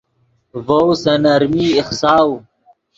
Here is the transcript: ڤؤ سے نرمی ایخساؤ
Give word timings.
ڤؤ 0.65 0.81
سے 1.01 1.13
نرمی 1.23 1.65
ایخساؤ 1.75 2.29